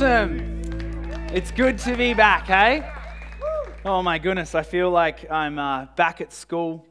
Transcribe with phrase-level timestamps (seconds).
[0.00, 0.62] Awesome.
[1.30, 2.90] It's good to be back, hey?
[3.84, 6.86] Oh my goodness, I feel like I'm uh, back at school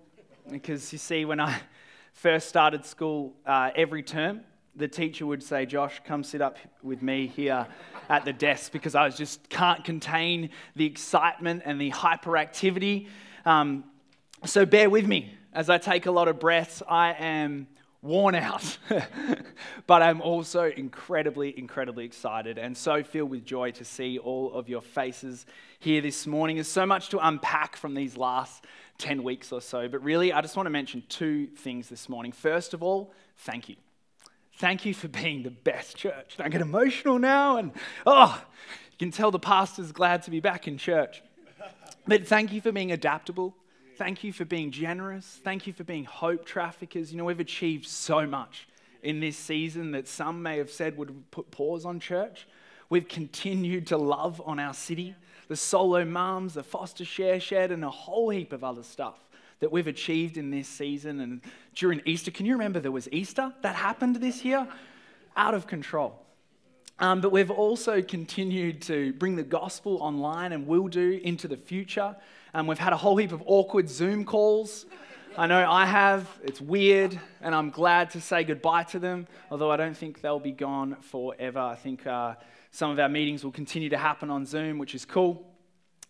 [0.51, 1.59] because you see, when I
[2.13, 4.41] first started school, uh, every term,
[4.75, 7.65] the teacher would say, Josh, come sit up with me here
[8.09, 13.07] at the desk because I was just can't contain the excitement and the hyperactivity.
[13.43, 13.85] Um,
[14.45, 16.83] so bear with me as I take a lot of breaths.
[16.87, 17.69] I am
[18.01, 18.77] worn out,
[19.87, 24.69] but I'm also incredibly, incredibly excited and so filled with joy to see all of
[24.69, 25.45] your faces
[25.79, 26.55] here this morning.
[26.57, 28.65] There's so much to unpack from these last
[28.99, 32.31] 10 weeks or so, but really, I just want to mention two things this morning.
[32.31, 33.75] First of all, thank you.
[34.57, 36.35] Thank you for being the best church.
[36.39, 37.71] I get emotional now, and
[38.05, 38.41] oh,
[38.91, 41.21] you can tell the pastor's glad to be back in church.
[42.07, 43.55] But thank you for being adaptable.
[43.99, 45.41] Thank you for being generous.
[45.43, 47.11] Thank you for being hope traffickers.
[47.11, 48.65] You know, we've achieved so much
[49.03, 52.47] in this season that some may have said would put pause on church.
[52.89, 55.15] We've continued to love on our city,
[55.49, 59.17] the solo mums, the foster share shed, and a whole heap of other stuff
[59.59, 61.19] that we've achieved in this season.
[61.19, 61.41] And
[61.75, 64.65] during Easter, can you remember there was Easter that happened this year?
[65.35, 66.25] Out of control.
[67.01, 71.55] Um, but we've also continued to bring the gospel online and will do into the
[71.55, 72.15] future.
[72.53, 74.85] And um, we've had a whole heap of awkward Zoom calls.
[75.37, 76.27] I know I have.
[76.43, 80.39] It's weird, and I'm glad to say goodbye to them, although I don't think they'll
[80.39, 81.59] be gone forever.
[81.59, 82.35] I think uh,
[82.71, 85.45] some of our meetings will continue to happen on Zoom, which is cool.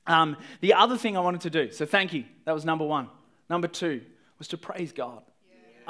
[0.08, 3.10] Um, the other thing I wanted to do, so thank you, that was number one.
[3.48, 4.02] Number two
[4.40, 5.22] was to praise God.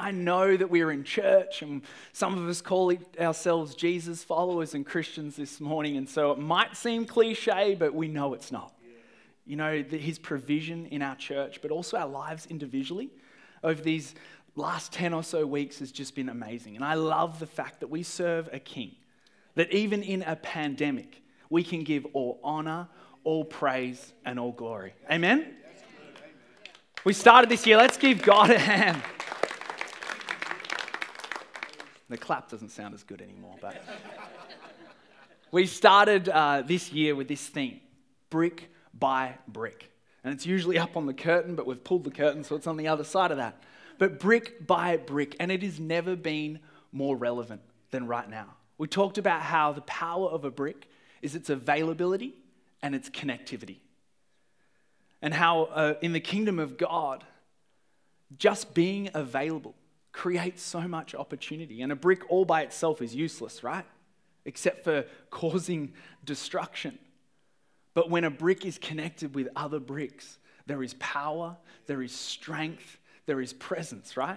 [0.00, 4.84] I know that we're in church and some of us call ourselves Jesus followers and
[4.86, 8.72] Christians this morning, and so it might seem cliche, but we know it's not.
[9.46, 13.10] You know, his provision in our church, but also our lives individually
[13.62, 14.14] over these
[14.56, 16.76] last 10 or so weeks has just been amazing.
[16.76, 18.92] And I love the fact that we serve a king,
[19.54, 22.88] that even in a pandemic, we can give all honor,
[23.24, 24.94] all praise, and all glory.
[25.10, 25.56] Amen?
[27.04, 27.76] We started this year.
[27.76, 29.02] Let's give God a hand.
[32.10, 33.82] The clap doesn't sound as good anymore, but
[35.52, 37.80] we started uh, this year with this theme
[38.28, 39.90] brick by brick.
[40.22, 42.76] And it's usually up on the curtain, but we've pulled the curtain, so it's on
[42.76, 43.62] the other side of that.
[43.96, 46.58] But brick by brick, and it has never been
[46.92, 48.56] more relevant than right now.
[48.76, 50.88] We talked about how the power of a brick
[51.22, 52.34] is its availability
[52.82, 53.78] and its connectivity
[55.22, 57.24] and how uh, in the kingdom of God,
[58.36, 59.74] just being available
[60.20, 61.80] creates so much opportunity.
[61.80, 63.86] And a brick all by itself is useless, right?
[64.44, 65.94] Except for causing
[66.26, 66.98] destruction.
[67.94, 70.36] But when a brick is connected with other bricks,
[70.66, 74.36] there is power, there is strength, there is presence, right?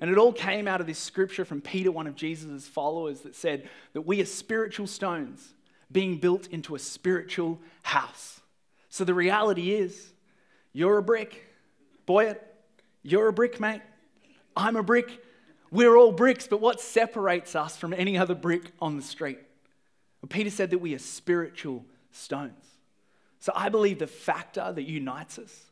[0.00, 3.36] And it all came out of this scripture from Peter, one of Jesus' followers, that
[3.36, 5.54] said that we are spiritual stones
[5.92, 8.40] being built into a spiritual house.
[8.88, 10.14] So the reality is,
[10.72, 11.46] you're a brick.
[12.06, 12.34] Boy,
[13.04, 13.82] you're a brick, mate.
[14.56, 15.22] I'm a brick.
[15.70, 19.38] We're all bricks, but what separates us from any other brick on the street?
[20.20, 22.64] Well, Peter said that we are spiritual stones.
[23.38, 25.64] So I believe the factor that unites us,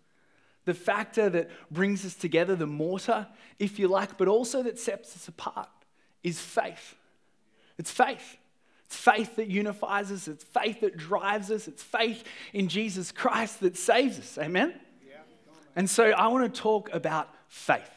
[0.65, 5.15] the factor that brings us together, the mortar, if you like, but also that sets
[5.15, 5.69] us apart,
[6.25, 6.97] is faith.
[7.79, 8.39] It's faith.
[8.87, 13.61] It's faith that unifies us, it's faith that drives us, it's faith in Jesus Christ
[13.61, 14.37] that saves us.
[14.37, 14.75] Amen?
[15.77, 17.89] And so I want to talk about faith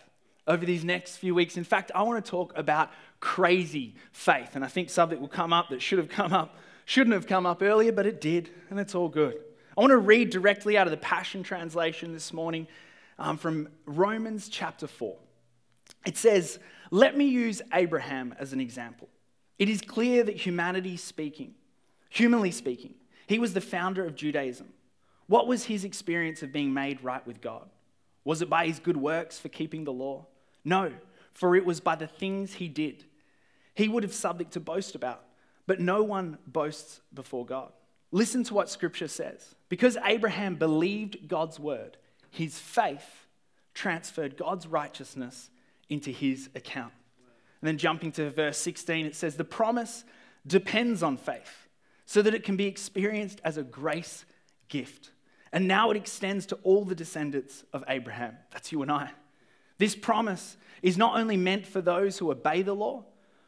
[0.48, 1.58] over these next few weeks.
[1.58, 4.56] In fact, I want to talk about crazy faith.
[4.56, 7.46] And I think something will come up that should have come up, shouldn't have come
[7.46, 9.36] up earlier, but it did, and it's all good.
[9.78, 12.68] I want to read directly out of the Passion Translation this morning
[13.18, 15.16] um, from Romans chapter 4.
[16.06, 16.60] It says,
[16.92, 19.08] Let me use Abraham as an example.
[19.58, 21.56] It is clear that humanity speaking,
[22.10, 22.96] humanly speaking,
[23.28, 24.68] he was the founder of Judaism.
[25.28, 27.70] What was his experience of being made right with God?
[28.26, 30.26] Was it by his good works for keeping the law?
[30.64, 30.92] No,
[31.32, 33.06] for it was by the things he did.
[33.74, 35.24] He would have something to boast about,
[35.66, 37.72] but no one boasts before God.
[38.12, 39.56] Listen to what scripture says.
[39.70, 41.98] Because Abraham believed God's word,
[42.30, 43.26] his faith
[43.74, 45.50] transferred God's righteousness
[45.90, 46.94] into his account.
[47.62, 50.04] And then jumping to verse 16, it says, The promise
[50.46, 51.68] depends on faith
[52.06, 54.26] so that it can be experienced as a grace
[54.68, 55.12] gift.
[55.52, 58.38] And now it extends to all the descendants of Abraham.
[58.52, 59.12] That's you and I.
[59.78, 63.06] This promise is not only meant for those who obey the law,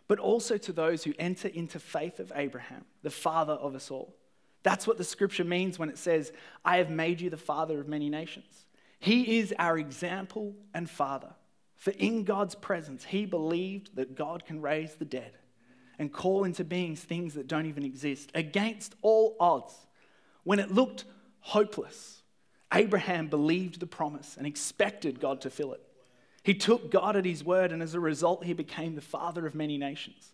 [0.07, 4.15] but also to those who enter into faith of Abraham, the father of us all.
[4.63, 6.31] That's what the scripture means when it says,
[6.63, 8.65] I have made you the father of many nations.
[8.99, 11.33] He is our example and father.
[11.75, 15.33] For in God's presence, he believed that God can raise the dead.
[15.99, 19.73] and call into being things that don't even exist against all odds.
[20.43, 21.05] When it looked
[21.39, 22.23] hopeless,
[22.73, 25.81] Abraham believed the promise and expected God to fill it.
[26.45, 29.55] He took God at his word, and as a result, he became the father of
[29.55, 30.31] many nations.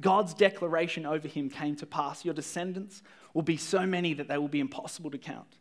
[0.00, 3.02] God's declaration over him came to pass Your descendants
[3.34, 5.58] will be so many that they will be impossible to count.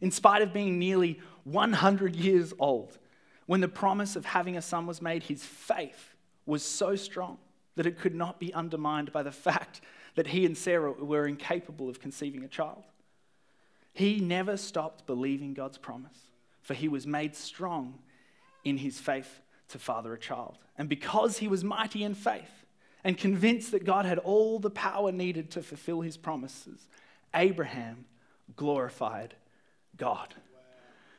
[0.00, 2.96] In spite of being nearly 100 years old,
[3.44, 6.14] when the promise of having a son was made, his faith
[6.46, 7.36] was so strong
[7.76, 9.82] that it could not be undermined by the fact
[10.14, 12.84] that he and Sarah were incapable of conceiving a child.
[13.92, 16.30] He never stopped believing God's promise,
[16.62, 17.98] for he was made strong
[18.64, 20.58] in his faith to father a child.
[20.76, 22.64] And because he was mighty in faith
[23.02, 26.88] and convinced that God had all the power needed to fulfill his promises,
[27.34, 28.06] Abraham
[28.56, 29.34] glorified
[29.96, 30.34] God.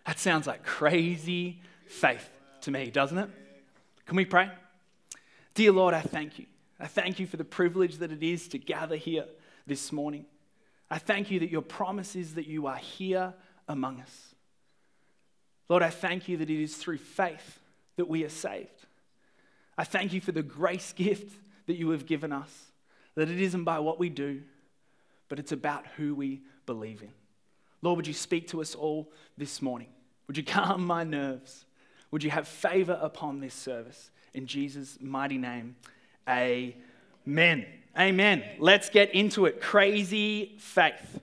[0.06, 2.30] That sounds like crazy faith
[2.62, 3.30] to me, doesn't it?
[4.06, 4.51] Can we pray?
[5.53, 6.45] Dear Lord, I thank you.
[6.80, 9.25] I thank you for the privilege that it is to gather here
[9.65, 10.25] this morning.
[10.89, 13.33] I thank you that your promise is that you are here
[13.68, 14.34] among us.
[15.69, 17.59] Lord, I thank you that it is through faith
[17.97, 18.85] that we are saved.
[19.77, 21.35] I thank you for the grace gift
[21.67, 22.71] that you have given us,
[23.15, 24.41] that it isn't by what we do,
[25.27, 27.12] but it's about who we believe in.
[27.81, 29.88] Lord, would you speak to us all this morning?
[30.27, 31.65] Would you calm my nerves?
[32.12, 34.12] Would you have favor upon this service?
[34.33, 35.75] In Jesus' mighty name,
[36.27, 37.65] amen.
[37.97, 38.44] Amen.
[38.59, 39.62] Let's get into it.
[39.62, 41.21] Crazy faith.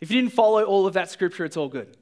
[0.00, 1.96] If you didn't follow all of that scripture, it's all good.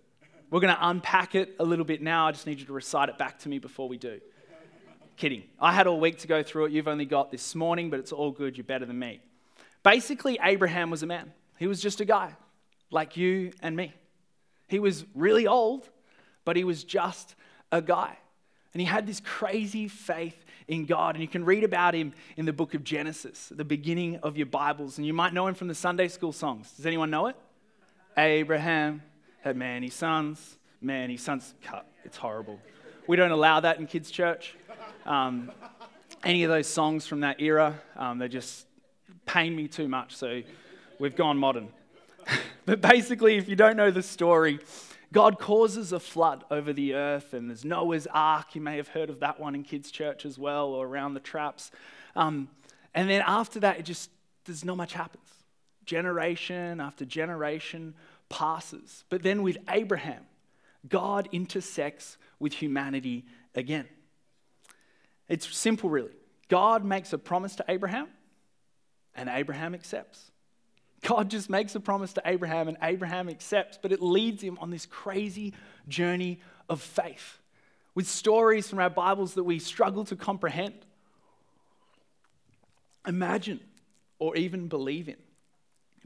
[0.50, 2.26] We're going to unpack it a little bit now.
[2.26, 4.20] I just need you to recite it back to me before we do.
[5.16, 5.44] Kidding.
[5.60, 6.72] I had all week to go through it.
[6.72, 8.56] You've only got this morning, but it's all good.
[8.56, 9.20] You're better than me.
[9.84, 11.32] Basically, Abraham was a man.
[11.58, 12.34] He was just a guy
[12.90, 13.94] like you and me.
[14.66, 15.88] He was really old,
[16.44, 17.36] but he was just
[17.70, 18.16] a guy.
[18.72, 21.14] And he had this crazy faith in God.
[21.14, 24.46] And you can read about him in the book of Genesis, the beginning of your
[24.46, 24.98] Bibles.
[24.98, 26.72] And you might know him from the Sunday school songs.
[26.72, 27.36] Does anyone know it?
[28.16, 29.02] Abraham
[29.40, 31.54] had many sons, many sons.
[31.62, 31.86] Cut.
[32.04, 32.58] It's horrible.
[33.06, 34.54] We don't allow that in kids' church.
[35.06, 35.50] Um,
[36.24, 38.66] any of those songs from that era, um, they just
[39.26, 40.16] pain me too much.
[40.16, 40.42] So
[40.98, 41.68] we've gone modern.
[42.66, 44.60] but basically, if you don't know the story,
[45.12, 48.54] God causes a flood over the earth, and there's Noah's Ark.
[48.54, 51.20] You may have heard of that one in kids' church as well, or around the
[51.20, 51.70] traps.
[52.14, 52.48] Um,
[52.94, 54.10] and then after that, it just,
[54.44, 55.24] there's not much happens.
[55.84, 57.94] Generation after generation
[58.30, 59.04] passes.
[59.10, 60.22] But then with Abraham,
[60.88, 63.86] God intersects with humanity again.
[65.28, 66.12] It's simple, really.
[66.48, 68.08] God makes a promise to Abraham,
[69.14, 70.30] and Abraham accepts.
[71.02, 74.70] God just makes a promise to Abraham, and Abraham accepts, but it leads him on
[74.70, 75.52] this crazy
[75.88, 77.38] journey of faith
[77.94, 80.74] with stories from our Bibles that we struggle to comprehend,
[83.06, 83.60] imagine,
[84.18, 85.16] or even believe in.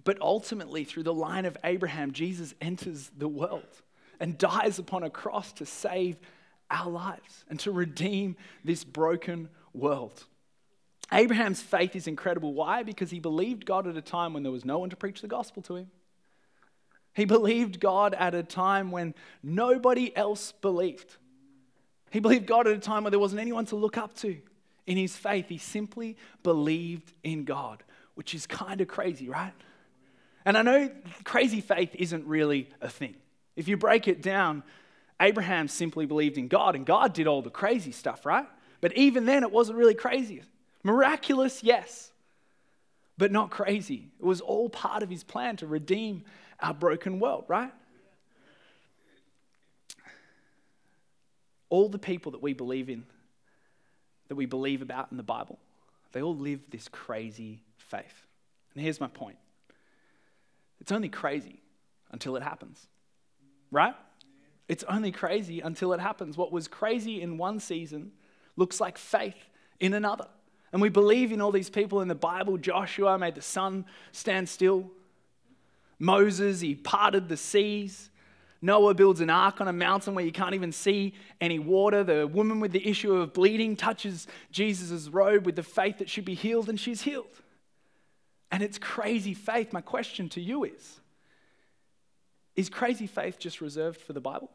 [0.04, 3.82] But ultimately, through the line of Abraham, Jesus enters the world
[4.20, 6.16] and dies upon a cross to save
[6.70, 10.24] our lives and to redeem this broken world.
[11.12, 12.54] Abraham's faith is incredible.
[12.54, 12.82] Why?
[12.82, 15.28] Because he believed God at a time when there was no one to preach the
[15.28, 15.90] gospel to him.
[17.14, 21.16] He believed God at a time when nobody else believed.
[22.10, 24.37] He believed God at a time when there wasn't anyone to look up to.
[24.87, 27.82] In his faith, he simply believed in God,
[28.14, 29.52] which is kind of crazy, right?
[30.44, 30.90] And I know
[31.24, 33.14] crazy faith isn't really a thing.
[33.56, 34.62] If you break it down,
[35.20, 38.46] Abraham simply believed in God, and God did all the crazy stuff, right?
[38.80, 40.42] But even then, it wasn't really crazy.
[40.82, 42.10] Miraculous, yes,
[43.16, 44.10] but not crazy.
[44.18, 46.24] It was all part of his plan to redeem
[46.60, 47.72] our broken world, right?
[51.70, 53.04] All the people that we believe in,
[54.28, 55.58] that we believe about in the Bible,
[56.12, 58.26] they all live this crazy faith.
[58.74, 59.38] And here's my point
[60.85, 61.62] it's only crazy
[62.11, 62.87] until it happens,
[63.71, 63.95] right?
[64.69, 66.37] It's only crazy until it happens.
[66.37, 68.12] What was crazy in one season
[68.55, 69.49] looks like faith
[69.81, 70.26] in another.
[70.75, 72.59] And we believe in all these people in the Bible.
[72.59, 74.91] Joshua made the sun stand still.
[75.99, 78.11] Moses, he parted the seas.
[78.61, 82.05] Noah builds an ark on a mountain where you can't even see any water.
[82.05, 86.26] The woman with the issue of bleeding touches Jesus' robe with the faith that she'd
[86.26, 87.41] be healed, and she's healed.
[88.54, 89.73] And it's crazy faith.
[89.73, 91.00] My question to you is
[92.54, 94.49] Is crazy faith just reserved for the Bible?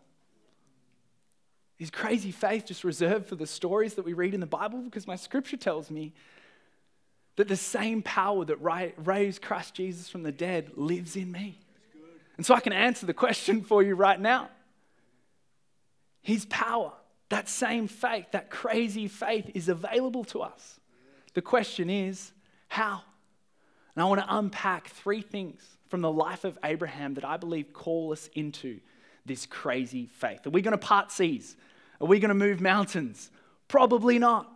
[1.80, 4.82] Is crazy faith just reserved for the stories that we read in the Bible?
[4.84, 6.14] Because my scripture tells me
[7.36, 8.56] that the same power that
[9.06, 11.60] raised Christ Jesus from the dead lives in me.
[12.38, 14.50] And so I can answer the question for you right now.
[16.22, 16.94] His power,
[17.28, 20.80] that same faith, that crazy faith is available to us.
[21.34, 22.32] The question is,
[22.70, 23.02] how?
[24.00, 27.74] And I want to unpack three things from the life of Abraham that I believe
[27.74, 28.80] call us into
[29.26, 30.48] this crazy faith.
[30.48, 31.58] Are we going to part seas?
[32.00, 33.30] Are we going to move mountains?
[33.68, 34.50] Probably not.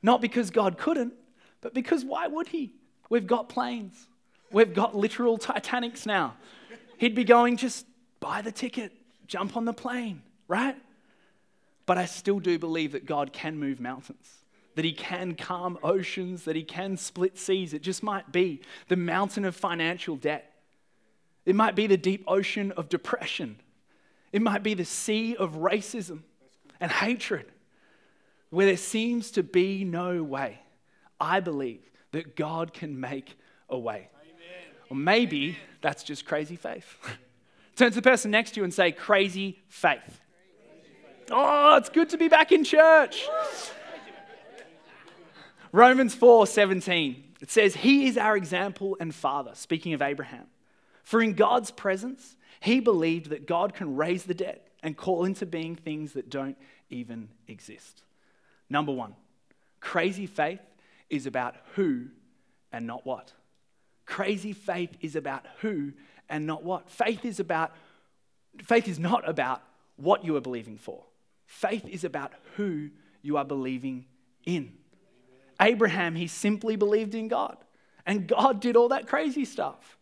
[0.00, 1.12] Not because God couldn't,
[1.60, 2.70] but because why would He?
[3.10, 4.06] We've got planes.
[4.52, 6.34] We've got literal Titanics now.
[6.96, 7.86] He'd be going, just
[8.20, 8.92] buy the ticket,
[9.26, 10.76] jump on the plane, right?
[11.84, 14.43] But I still do believe that God can move mountains,
[14.74, 17.74] that He can calm oceans, that He can split seas.
[17.74, 20.52] It just might be the mountain of financial debt,
[21.44, 23.56] it might be the deep ocean of depression,
[24.32, 26.22] it might be the sea of racism
[26.80, 27.46] and hatred,
[28.50, 30.60] where there seems to be no way.
[31.20, 31.80] I believe
[32.12, 33.36] that God can make
[33.68, 34.08] a way.
[34.22, 34.74] Amen.
[34.90, 35.56] Or maybe Amen.
[35.80, 36.96] that's just crazy faith.
[37.76, 40.20] Turn to the person next to you and say, crazy faith.
[41.30, 43.26] Oh, it's good to be back in church.
[45.74, 47.24] Romans 4 17.
[47.40, 50.46] It says, He is our example and father, speaking of Abraham.
[51.02, 55.46] For in God's presence, he believed that God can raise the dead and call into
[55.46, 56.56] being things that don't
[56.90, 58.04] even exist.
[58.70, 59.16] Number one,
[59.80, 60.60] crazy faith
[61.10, 62.06] is about who
[62.70, 63.32] and not what.
[64.06, 65.92] Crazy faith is about who
[66.28, 66.88] and not what.
[66.88, 67.72] Faith is about
[68.62, 69.60] faith is not about
[69.96, 71.02] what you are believing for.
[71.46, 72.90] Faith is about who
[73.22, 74.04] you are believing
[74.46, 74.72] in.
[75.60, 77.56] Abraham, he simply believed in God.
[78.06, 79.96] And God did all that crazy stuff.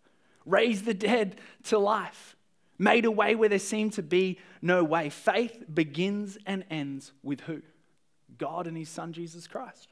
[0.45, 2.37] Raised the dead to life.
[2.79, 5.09] Made a way where there seemed to be no way.
[5.09, 7.63] Faith begins and ends with who?
[8.39, 9.89] God and his son Jesus Christ.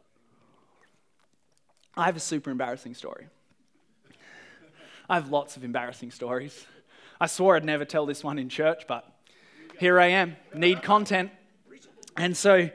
[1.96, 3.28] I have a super embarrassing story.
[5.08, 6.66] I have lots of embarrassing stories.
[7.20, 9.04] I swore I'd never tell this one in church, but
[9.78, 10.36] here I am.
[10.54, 11.30] Need content.
[12.16, 12.70] And so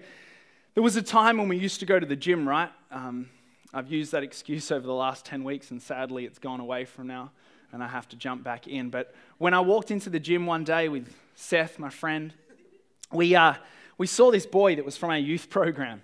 [0.75, 2.69] there was a time when we used to go to the gym, right?
[2.91, 3.29] Um,
[3.73, 7.07] I've used that excuse over the last 10 weeks, and sadly, it's gone away from
[7.07, 7.31] now,
[7.71, 8.89] and I have to jump back in.
[8.89, 12.33] But when I walked into the gym one day with Seth, my friend,
[13.09, 13.53] we, uh,
[13.97, 16.01] we saw this boy that was from our youth program.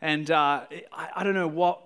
[0.00, 0.62] And uh,
[0.92, 1.80] I, I don't know what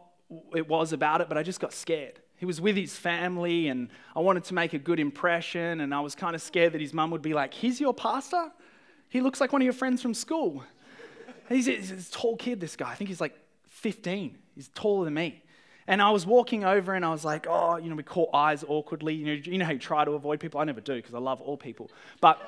[0.55, 2.21] it was about it, but I just got scared.
[2.37, 6.01] He was with his family, and I wanted to make a good impression, and I
[6.01, 8.51] was kind of scared that his mum would be like, He's your pastor?
[9.11, 10.65] He looks like one of your friends from school.
[11.49, 12.91] He's a tall kid, this guy.
[12.91, 14.39] I think he's like 15.
[14.55, 15.43] He's taller than me.
[15.87, 18.65] And I was walking over and I was like, oh, you know, we caught eyes
[18.67, 19.15] awkwardly.
[19.15, 20.59] You know, you know how you try to avoid people?
[20.61, 21.91] I never do because I love all people.
[22.21, 22.41] But,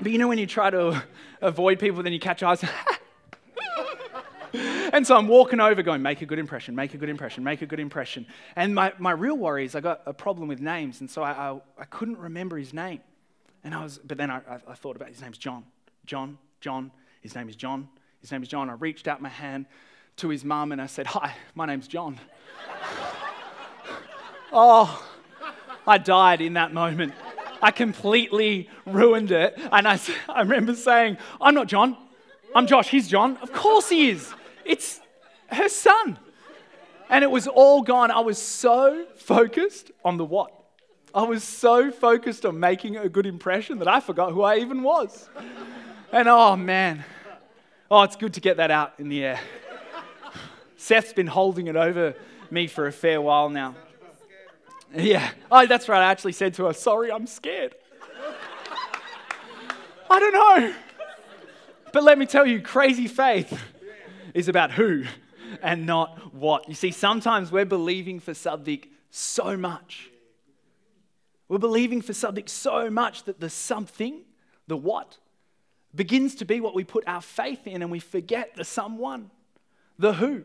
[0.00, 1.02] but you know when you try to
[1.42, 2.64] avoid people, then you catch eyes.
[4.54, 7.60] and so I'm walking over going, make a good impression, make a good impression, make
[7.60, 8.26] a good impression.
[8.56, 11.02] And my, my real worry is I got a problem with names.
[11.02, 13.00] And so I, I, I couldn't remember his name.
[13.64, 15.64] And I was, but then I, I thought about his name's John.
[16.06, 17.88] John, John, his name is John.
[18.20, 18.70] His name is John.
[18.70, 19.66] I reached out my hand
[20.16, 22.18] to his mum and I said, Hi, my name's John.
[24.52, 25.06] oh,
[25.86, 27.12] I died in that moment.
[27.62, 29.58] I completely ruined it.
[29.72, 31.96] And I, I remember saying, I'm not John.
[32.54, 32.88] I'm Josh.
[32.88, 33.36] He's John.
[33.38, 34.32] Of course he is.
[34.64, 35.00] It's
[35.48, 36.18] her son.
[37.08, 38.10] And it was all gone.
[38.10, 40.52] I was so focused on the what.
[41.14, 44.82] I was so focused on making a good impression that I forgot who I even
[44.82, 45.28] was.
[46.12, 47.04] And oh man,
[47.90, 49.40] Oh, it's good to get that out in the air.
[50.76, 52.14] Seth's been holding it over
[52.50, 53.76] me for a fair while now.
[54.94, 55.30] Yeah.
[55.50, 56.00] Oh, that's right.
[56.00, 57.74] I actually said to her, Sorry, I'm scared.
[60.10, 60.74] I don't know.
[61.92, 63.58] But let me tell you, crazy faith
[64.34, 65.04] is about who
[65.62, 66.68] and not what.
[66.68, 70.10] You see, sometimes we're believing for something so much.
[71.48, 74.22] We're believing for something so much that the something,
[74.66, 75.18] the what,
[75.96, 79.30] begins to be what we put our faith in and we forget the someone,
[79.98, 80.44] the who.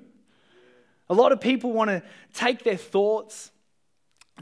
[1.09, 2.01] A lot of people want to
[2.33, 3.51] take their thoughts,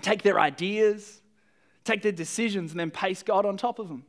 [0.02, 1.22] take their ideas,
[1.84, 4.06] take their decisions, and then paste God on top of them.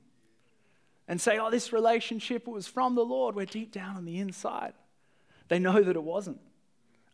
[1.08, 4.74] And say, oh, this relationship was from the Lord, where deep down on the inside,
[5.48, 6.38] they know that it wasn't.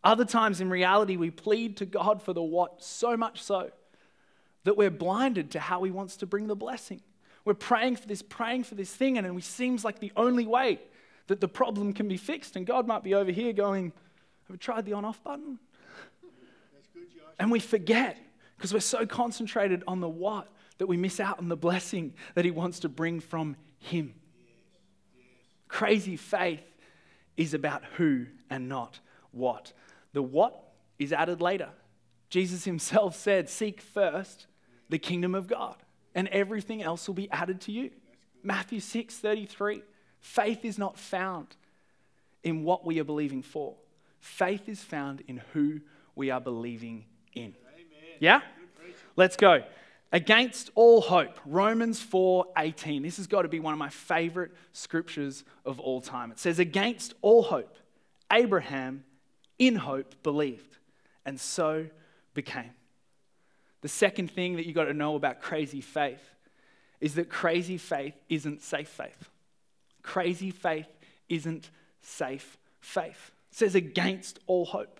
[0.03, 3.71] Other times in reality, we plead to God for the what so much so
[4.65, 7.01] that we're blinded to how He wants to bring the blessing.
[7.47, 10.81] We're praying for this, praying for this thing, and it seems like the only way
[11.27, 12.57] that the problem can be fixed.
[12.57, 13.93] And God might be over here going,
[14.47, 15.57] Have you tried the on off button?
[16.21, 17.03] Good,
[17.39, 18.17] and we forget
[18.57, 22.43] because we're so concentrated on the what that we miss out on the blessing that
[22.43, 24.15] He wants to bring from Him.
[24.37, 24.55] Yes,
[25.15, 25.25] yes.
[25.69, 26.65] Crazy faith
[27.37, 28.99] is about who and not
[29.31, 29.71] what.
[30.11, 31.69] The what is added later.
[32.29, 34.47] Jesus Himself said, Seek first
[34.89, 35.77] the kingdom of God
[36.17, 37.91] and everything else will be added to you.
[38.43, 39.83] Matthew 6 33.
[40.19, 41.55] Faith is not found
[42.43, 43.75] in what we are believing for,
[44.19, 45.79] faith is found in who
[46.15, 47.43] we are believing in.
[47.43, 48.17] Amen.
[48.19, 48.41] Yeah?
[49.15, 49.63] Let's go.
[50.11, 53.03] Against all hope, Romans 4:18.
[53.03, 56.31] This has got to be one of my favorite scriptures of all time.
[56.31, 57.75] It says, Against all hope,
[58.31, 59.03] Abraham
[59.59, 60.77] in hope believed,
[61.25, 61.87] and so
[62.33, 62.71] became.
[63.81, 66.35] The second thing that you got to know about crazy faith
[66.99, 69.29] is that crazy faith isn't safe faith.
[70.01, 70.87] Crazy faith
[71.29, 71.69] isn't
[72.01, 73.31] safe faith.
[73.51, 74.99] It says against all hope.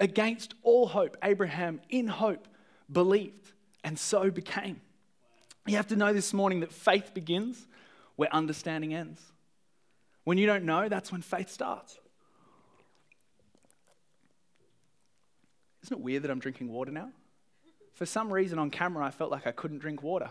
[0.00, 2.48] Against all hope, Abraham in hope
[2.90, 3.52] believed
[3.84, 4.80] and so became.
[5.66, 7.66] You have to know this morning that faith begins
[8.16, 9.20] where understanding ends.
[10.24, 11.98] When you don't know, that's when faith starts.
[15.84, 17.10] Isn't it weird that I'm drinking water now?
[17.94, 20.30] For some reason on camera, I felt like I couldn't drink water.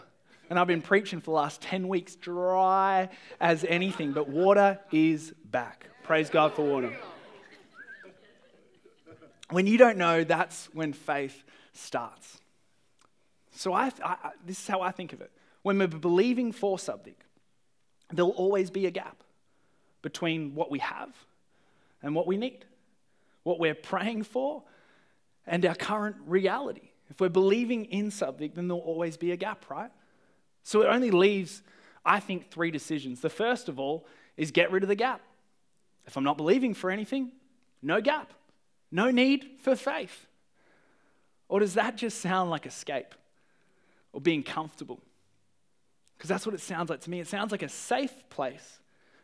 [0.49, 5.33] And I've been preaching for the last 10 weeks, dry as anything, but water is
[5.45, 5.85] back.
[6.03, 6.93] Praise God for water.
[9.49, 12.39] When you don't know, that's when faith starts.
[13.51, 15.31] So I, I, this is how I think of it.
[15.61, 17.15] When we're believing for something,
[18.11, 19.23] there'll always be a gap
[20.01, 21.13] between what we have
[22.01, 22.65] and what we need,
[23.43, 24.63] what we're praying for
[25.45, 26.90] and our current reality.
[27.11, 29.91] If we're believing in something, then there'll always be a gap, right?
[30.63, 31.61] So it only leaves,
[32.05, 33.19] I think, three decisions.
[33.19, 35.21] The first of all is get rid of the gap.
[36.07, 37.33] If I'm not believing for anything,
[37.81, 38.31] no gap,
[38.91, 40.25] no need for faith.
[41.49, 43.13] Or does that just sound like escape
[44.13, 45.01] or being comfortable?
[46.17, 47.19] Because that's what it sounds like to me.
[47.19, 48.79] It sounds like a safe place.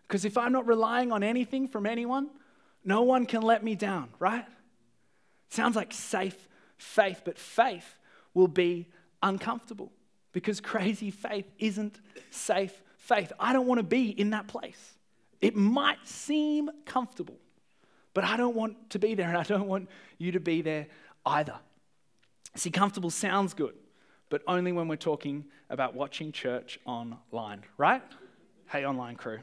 [0.06, 2.32] Because if I'm not relying on anything from anyone,
[2.84, 4.46] no one can let me down, right?
[5.50, 7.98] Sounds like safe faith, but faith
[8.34, 8.88] will be
[9.22, 9.91] uncomfortable
[10.31, 13.31] because crazy faith isn't safe faith.
[13.39, 14.96] I don't want to be in that place.
[15.41, 17.38] It might seem comfortable,
[18.13, 20.88] but I don't want to be there, and I don't want you to be there
[21.25, 21.56] either.
[22.56, 23.75] See, comfortable sounds good,
[24.30, 28.01] but only when we're talking about watching church online, right?
[28.67, 29.39] Hey, online crew.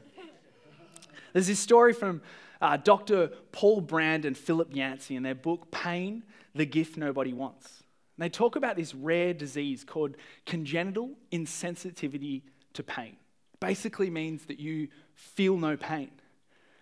[1.33, 2.21] There's this story from
[2.61, 3.27] uh, Dr.
[3.51, 6.23] Paul Brand and Philip Yancey in their book, Pain
[6.55, 7.83] the gift nobody wants.
[8.17, 10.15] And they talk about this rare disease called
[10.45, 13.17] congenital insensitivity to pain.
[13.59, 16.11] Basically means that you feel no pain.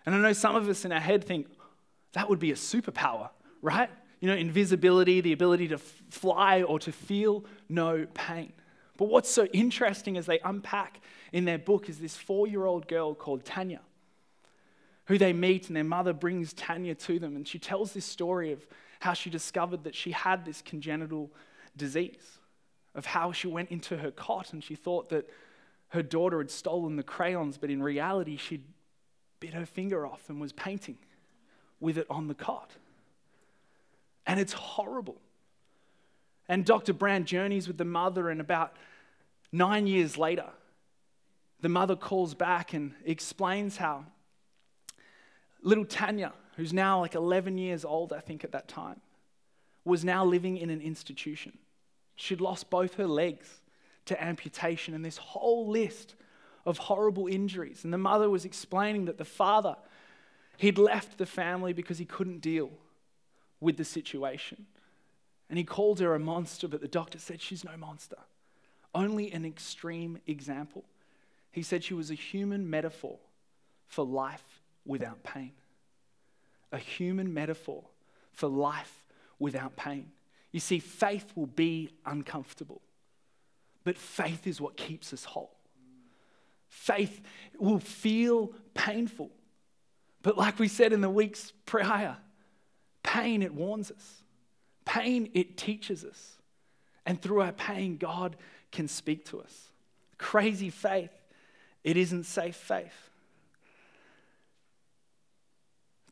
[0.06, 1.48] And I know some of us in our head think
[2.14, 3.30] that would be a superpower,
[3.62, 3.90] right?
[4.20, 8.54] You know, invisibility, the ability to fly or to feel no pain.
[8.98, 12.88] But what's so interesting as they unpack in their book is this four year old
[12.88, 13.82] girl called Tanya,
[15.06, 17.36] who they meet, and their mother brings Tanya to them.
[17.36, 18.68] And she tells this story of
[19.04, 21.30] how she discovered that she had this congenital
[21.76, 22.40] disease,
[22.96, 25.30] of how she went into her cot and she thought that
[25.90, 28.64] her daughter had stolen the crayons, but in reality, she'd
[29.40, 30.98] bit her finger off and was painting
[31.80, 32.72] with it on the cot.
[34.26, 35.18] And it's horrible.
[36.48, 36.94] And Dr.
[36.94, 38.76] Brand journeys with the mother, and about
[39.52, 40.50] nine years later,
[41.60, 44.06] the mother calls back and explains how
[45.62, 49.02] little Tanya who's now like 11 years old, I think, at that time,
[49.86, 51.58] was now living in an institution.
[52.16, 53.62] She'd lost both her legs
[54.06, 56.16] to amputation and this whole list
[56.66, 57.84] of horrible injuries.
[57.84, 59.76] And the mother was explaining that the father,
[60.58, 62.70] he'd left the family because he couldn't deal
[63.60, 64.68] with the situation.
[65.50, 68.18] And he called her a monster, but the doctor said she's no monster,
[68.96, 70.86] only an extreme example.
[71.52, 73.18] He said she was a human metaphor
[73.88, 75.52] for life without pain
[76.74, 77.84] a human metaphor
[78.34, 79.06] for life
[79.40, 80.12] without pain.
[80.52, 82.82] You see, faith will be uncomfortable,
[83.84, 85.56] but faith is what keeps us whole.
[86.68, 87.22] Faith
[87.60, 89.30] will feel painful,
[90.24, 92.18] but like we said in the weeks prior,
[93.04, 94.24] pain, it warns us.
[94.86, 96.38] Pain, it teaches us.
[97.06, 98.36] And through our pain, God
[98.72, 99.72] can speak to us.
[100.18, 101.12] Crazy faith,
[101.84, 103.12] it isn't safe faith.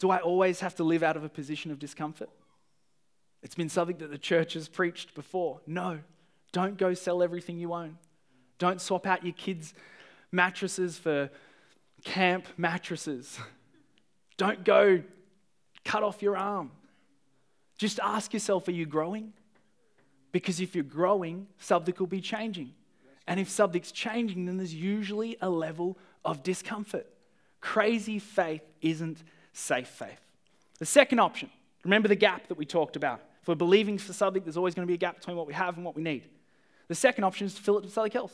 [0.01, 2.31] Do I always have to live out of a position of discomfort?
[3.43, 5.61] It's been something that the church has preached before.
[5.67, 5.99] No,
[6.51, 7.99] don't go sell everything you own.
[8.57, 9.75] Don't swap out your kids'
[10.31, 11.29] mattresses for
[12.03, 13.37] camp mattresses.
[14.37, 15.03] Don't go
[15.85, 16.71] cut off your arm.
[17.77, 19.33] Just ask yourself are you growing?
[20.31, 22.73] Because if you're growing, something will be changing.
[23.27, 27.05] And if something's changing, then there's usually a level of discomfort.
[27.59, 30.19] Crazy faith isn't safe faith.
[30.79, 31.49] The second option,
[31.83, 33.21] remember the gap that we talked about.
[33.41, 35.53] If we're believing for something, there's always going to be a gap between what we
[35.53, 36.27] have and what we need.
[36.87, 38.33] The second option is to fill it with something else.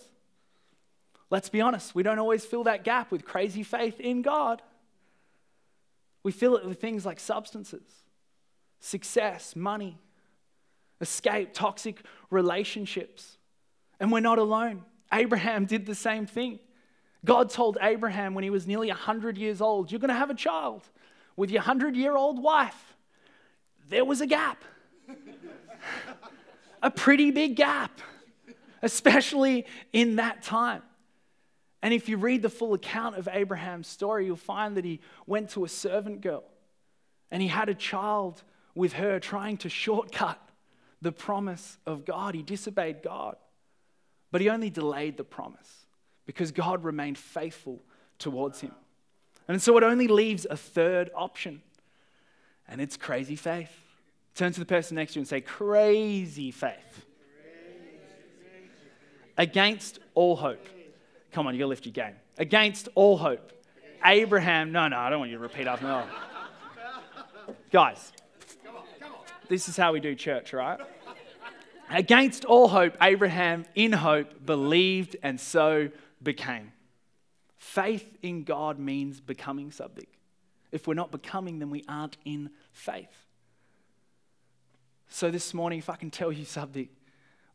[1.30, 4.62] Let's be honest, we don't always fill that gap with crazy faith in God.
[6.23, 7.84] We fill it with things like substances,
[8.80, 9.97] success, money,
[11.01, 13.38] escape toxic relationships.
[13.99, 14.84] And we're not alone.
[15.12, 16.60] Abraham did the same thing.
[17.25, 20.36] God told Abraham when he was nearly 100 years old, You're going to have a
[20.36, 20.89] child
[21.38, 22.97] with your 100 year old wife.
[23.89, 24.62] There was a gap,
[26.84, 28.02] a pretty big gap,
[28.82, 30.82] especially in that time.
[31.82, 35.52] And if you read the full account of Abraham's story, you'll find that he went
[35.52, 36.43] to a servant girl
[37.32, 38.43] and he had a child
[38.76, 40.41] with her, trying to shortcut
[41.02, 42.36] the promise of God.
[42.36, 43.36] He disobeyed God,
[44.32, 45.86] but he only delayed the promise
[46.26, 47.82] because God remained faithful
[48.19, 48.73] towards him.
[49.47, 51.62] And so it only leaves a third option,
[52.67, 53.71] and it's crazy faith.
[54.36, 57.05] Turn to the person next to you and say, Crazy faith.
[59.38, 60.65] Against all hope.
[61.31, 62.15] Come on, you gotta lift your game.
[62.38, 63.51] Against all hope.
[64.03, 67.55] Abraham, no, no, I don't want you to repeat after me.
[67.71, 68.12] Guys,
[69.47, 70.79] this is how we do church, right?
[71.89, 75.89] Against all hope, Abraham, in hope, believed and so
[76.21, 76.73] became.
[77.67, 80.08] Faith in God means becoming something.
[80.71, 83.25] If we're not becoming, then we aren't in faith.
[85.10, 86.88] So this morning, if I can tell you something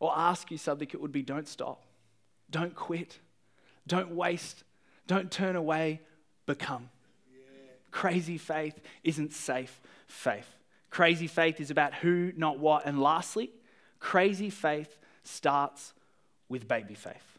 [0.01, 1.83] or ask you something, it would be don't stop,
[2.51, 3.21] don't quit,
[3.87, 4.65] don't waste,
[5.07, 6.03] don't turn away,
[6.45, 6.91] become.
[7.33, 7.39] Yeah.
[7.91, 10.59] Crazy faith isn't safe faith.
[10.91, 12.85] Crazy faith is about who, not what.
[12.85, 13.51] And lastly,
[13.99, 15.95] crazy faith starts
[16.51, 17.32] with baby faith.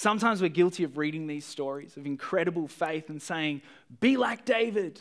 [0.00, 3.60] Sometimes we're guilty of reading these stories of incredible faith and saying,
[4.00, 4.98] be like David,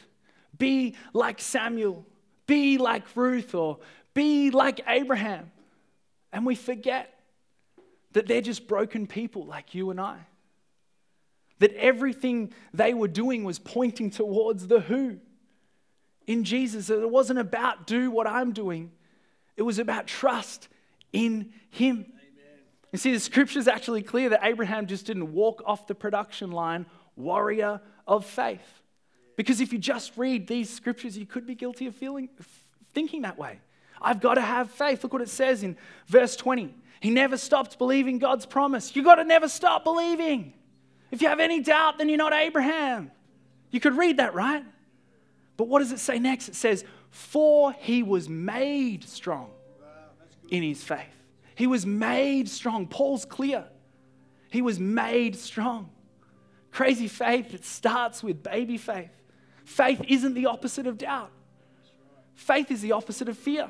[0.58, 2.06] be like Samuel,
[2.48, 3.78] be like Ruth, or
[4.14, 5.54] be like Abraham.
[6.34, 7.18] And we forget
[8.12, 10.18] that they're just broken people like you and I.
[11.60, 15.20] That everything they were doing was pointing towards the who
[16.28, 16.88] in Jesus.
[16.88, 18.92] That it wasn't about do what I'm doing,
[19.56, 20.68] it was about trust
[21.14, 22.06] in Him.
[22.91, 26.52] You see, the scripture is actually clear that Abraham just didn't walk off the production
[26.52, 28.82] line, warrior of faith.
[29.36, 32.30] Because if you just read these scriptures, you could be guilty of feeling,
[32.93, 33.60] thinking that way.
[34.02, 35.04] I've got to have faith.
[35.04, 36.73] Look what it says in verse 20.
[36.99, 38.95] He never stopped believing God's promise.
[38.95, 40.54] You've got to never stop believing.
[41.12, 43.12] If you have any doubt, then you're not Abraham.
[43.71, 44.63] You could read that, right?
[45.58, 46.49] But what does it say next?
[46.49, 49.52] It says, For he was made strong
[50.49, 51.19] in his faith.
[51.60, 52.88] He was made strong.
[52.88, 53.65] Paul's clear.
[54.50, 55.89] He was made strong.
[56.72, 59.12] Crazy faith that starts with baby faith.
[59.65, 61.32] Faith isn't the opposite of doubt.
[62.34, 63.67] Faith is the opposite of fear.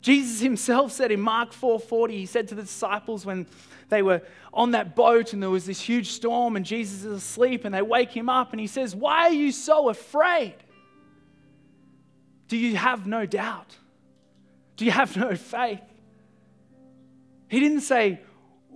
[0.00, 3.48] Jesus himself said in Mark 4:40, he said to the disciples when
[3.88, 4.22] they were
[4.54, 7.82] on that boat and there was this huge storm and Jesus is asleep and they
[7.82, 10.54] wake him up and he says, "Why are you so afraid?
[12.46, 13.76] Do you have no doubt?
[14.76, 15.82] Do you have no faith?"
[17.50, 18.20] He didn't say,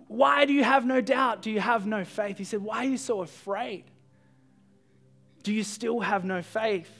[0.09, 1.43] Why do you have no doubt?
[1.43, 2.37] Do you have no faith?
[2.37, 3.85] He said, Why are you so afraid?
[5.45, 6.91] Do you still have no faith?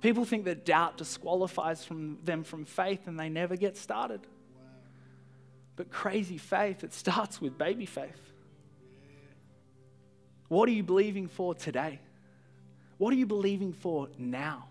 [0.00, 4.26] People think that doubt disqualifies from them from faith and they never get started.
[5.76, 8.32] But crazy faith, it starts with baby faith.
[10.48, 12.00] What are you believing for today?
[12.96, 14.69] What are you believing for now?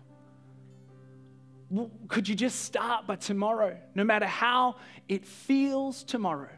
[2.08, 3.76] Could you just start by tomorrow?
[3.94, 4.76] No matter how
[5.08, 6.50] it feels tomorrow,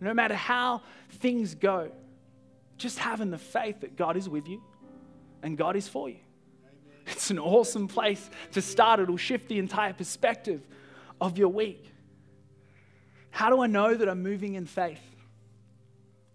[0.00, 1.90] no matter how things go,
[2.76, 4.62] just having the faith that God is with you
[5.42, 6.18] and God is for you.
[7.06, 9.00] It's an awesome place to start.
[9.00, 10.62] It'll shift the entire perspective
[11.20, 11.84] of your week.
[13.30, 15.00] How do I know that I'm moving in faith?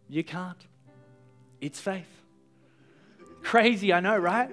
[0.09, 0.57] You can't.
[1.61, 2.07] It's faith.
[3.41, 4.49] Crazy, I know, right?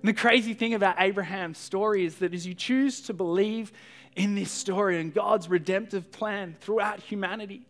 [0.00, 3.72] And the crazy thing about Abraham's story is that as you choose to believe
[4.14, 7.66] in this story and God's redemptive plan throughout humanity,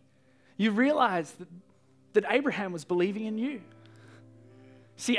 [0.57, 1.47] you realize that,
[2.13, 3.61] that Abraham was believing in you.
[4.97, 5.17] See,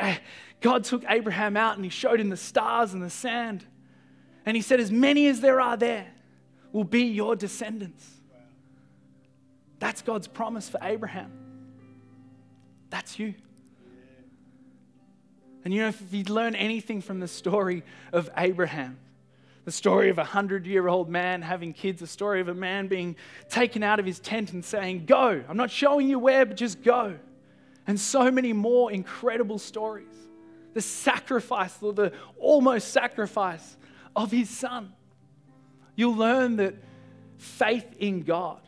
[0.61, 3.64] God took Abraham out and he showed him the stars and the sand.
[4.44, 6.07] And he said, As many as there are there
[6.73, 8.07] will be your descendants.
[9.79, 11.33] That's God's promise for Abraham.
[12.90, 13.35] That's you.
[15.64, 18.99] And you know, if you learn anything from the story of Abraham,
[19.64, 22.88] the story of a hundred year old man having kids, the story of a man
[22.88, 23.16] being
[23.49, 25.42] taken out of his tent and saying, Go.
[25.49, 27.18] I'm not showing you where, but just go.
[27.87, 30.07] And so many more incredible stories.
[30.73, 33.77] The sacrifice, or the almost sacrifice
[34.16, 34.92] of his son.
[35.94, 36.77] You'll learn that
[37.38, 38.61] faith in God,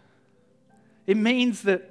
[1.07, 1.91] it means that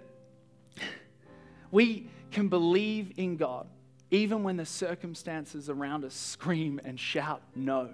[1.72, 3.68] we can believe in God
[4.12, 7.90] even when the circumstances around us scream and shout no.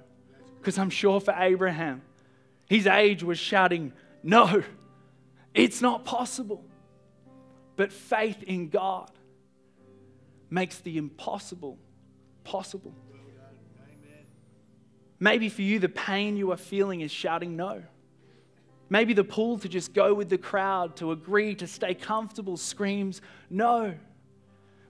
[0.59, 2.01] Because I'm sure for Abraham,
[2.67, 4.63] His age was shouting, No,
[5.53, 6.63] it's not possible.
[7.75, 9.11] But faith in God
[10.49, 11.77] makes the impossible
[12.43, 12.93] possible.
[15.19, 17.83] Maybe for you, the pain you are feeling is shouting no.
[18.89, 23.21] Maybe the pull to just go with the crowd, to agree, to stay comfortable screams
[23.49, 23.95] no.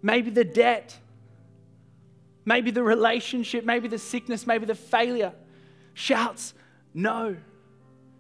[0.01, 0.97] Maybe the debt,
[2.47, 5.33] maybe the relationship, maybe the sickness, maybe the failure
[5.93, 6.53] shouts
[6.93, 7.27] no.
[7.27, 7.37] You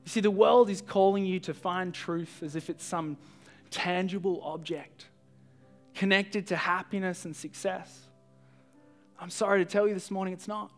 [0.05, 3.17] see, the world is calling you to find truth as if it's some
[3.71, 5.07] tangible object
[5.95, 8.01] connected to happiness and success.
[9.19, 10.71] I'm sorry to tell you this morning, it's not.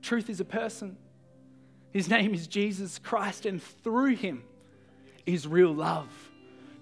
[0.00, 0.96] Truth is a person.
[1.92, 4.44] His name is Jesus Christ, and through him
[5.26, 6.08] is real love,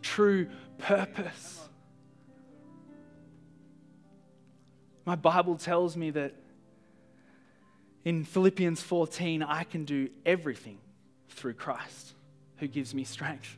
[0.02, 0.46] true
[0.78, 1.68] purpose.
[5.06, 6.34] My Bible tells me that
[8.04, 10.78] in Philippians 14, I can do everything
[11.28, 12.12] through Christ
[12.56, 13.56] who gives me strength.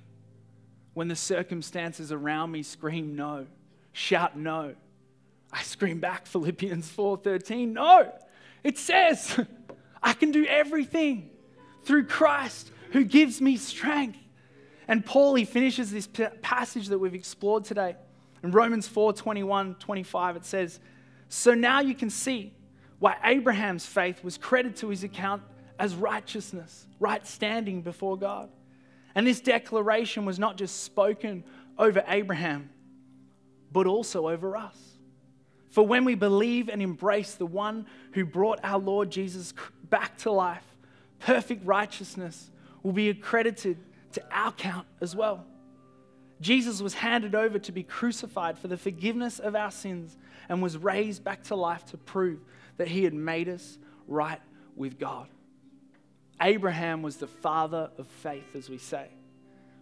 [0.93, 3.47] When the circumstances around me scream no,
[3.93, 4.75] shout no,
[5.51, 8.13] I scream back Philippians 4:13, no.
[8.63, 9.41] It says,
[10.03, 11.31] I can do everything
[11.85, 14.19] through Christ who gives me strength.
[14.87, 16.09] And Paul, he finishes this
[16.43, 17.97] passage that we've explored today.
[18.43, 20.81] In Romans 4 21, 25, it says,
[21.29, 22.55] So now you can see
[22.99, 25.43] why Abraham's faith was credited to his account
[25.79, 28.51] as righteousness, right standing before God.
[29.15, 31.45] And this declaration was not just spoken
[31.79, 32.71] over Abraham,
[33.71, 34.77] but also over us.
[35.71, 40.33] For when we believe and embrace the one who brought our Lord Jesus back to
[40.33, 40.65] life,
[41.19, 42.51] perfect righteousness
[42.83, 43.77] will be accredited
[44.13, 45.45] to our count as well.
[46.41, 50.17] Jesus was handed over to be crucified for the forgiveness of our sins
[50.49, 52.41] and was raised back to life to prove
[52.77, 54.41] that he had made us right
[54.77, 55.29] with God.
[56.41, 59.09] Abraham was the father of faith, as we say,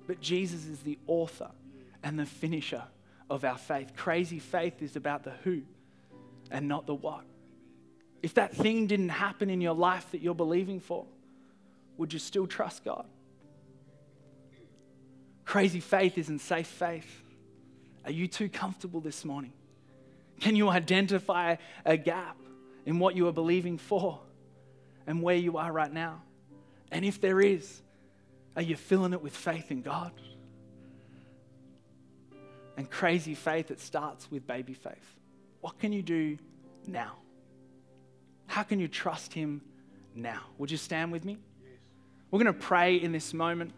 [0.07, 1.51] but Jesus is the author
[2.03, 2.85] and the finisher
[3.29, 3.93] of our faith.
[3.95, 5.63] Crazy faith is about the who
[6.51, 7.25] and not the what.
[8.23, 11.05] If that thing didn't happen in your life that you're believing for,
[11.99, 13.07] would you still trust God?
[15.47, 17.23] Crazy faith isn't safe faith.
[18.05, 19.53] Are you too comfortable this morning?
[20.41, 22.37] Can you identify a gap
[22.85, 24.21] in what you are believing for
[25.07, 26.21] and where you are right now?
[26.91, 27.81] And if there is,
[28.57, 30.13] are you filling it with faith in God?
[32.77, 35.17] And crazy faith, it starts with baby faith.
[35.61, 36.39] What can you do
[36.87, 37.13] now?
[38.47, 39.63] How can you trust Him
[40.15, 40.41] now?
[40.59, 41.39] Would you stand with me?
[42.31, 43.73] We're going to pray in this moment.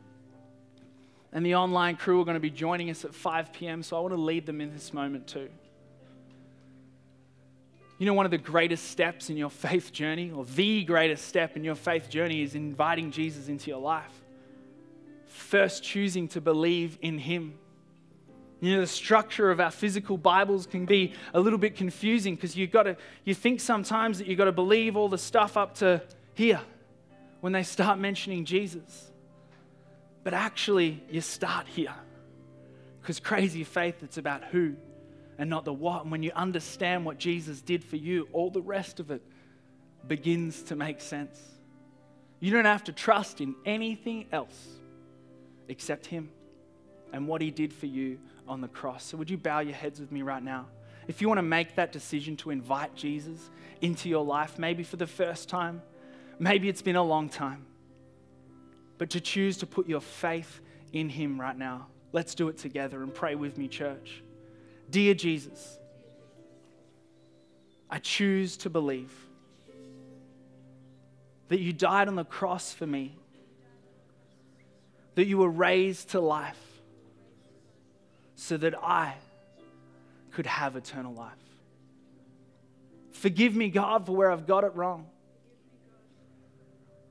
[1.33, 4.01] And the online crew are going to be joining us at 5 p.m., so I
[4.01, 5.49] want to lead them in this moment too.
[7.99, 11.57] You know, one of the greatest steps in your faith journey, or the greatest step
[11.57, 14.13] in your faith journey, is inviting Jesus into your life.
[15.27, 17.59] First, choosing to believe in Him.
[18.61, 22.57] You know, the structure of our physical Bibles can be a little bit confusing because
[22.57, 25.77] you've got to, you think sometimes that you've got to believe all the stuff up
[25.77, 26.03] to
[26.35, 26.61] here
[27.41, 29.11] when they start mentioning Jesus.
[30.29, 31.95] But actually, you start here.
[33.01, 34.75] Because crazy faith, it's about who
[35.39, 36.03] and not the what.
[36.03, 39.23] And when you understand what Jesus did for you, all the rest of it
[40.07, 41.41] begins to make sense.
[42.41, 44.67] You don't have to trust in anything else
[45.67, 46.29] except Him
[47.15, 49.05] and what He did for you on the cross.
[49.05, 50.67] So, would you bow your heads with me right now?
[51.07, 53.49] If you want to make that decision to invite Jesus
[53.81, 55.81] into your life, maybe for the first time,
[56.39, 57.67] Maybe it's been a long time,
[58.99, 60.61] but to choose to put your faith
[60.93, 61.87] in Him right now.
[62.13, 64.23] Let's do it together and pray with me, church.
[64.91, 65.79] Dear Jesus,
[67.89, 69.13] I choose to believe
[71.49, 73.17] that you died on the cross for me,
[75.15, 76.61] that you were raised to life
[78.35, 79.15] so that I
[80.33, 81.33] could have eternal life.
[83.13, 85.07] Forgive me, God, for where I've got it wrong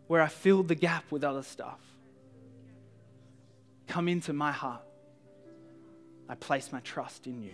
[0.08, 1.80] where I filled the gap with other stuff.
[3.88, 4.82] Come into my heart.
[6.30, 7.54] I place my trust in you.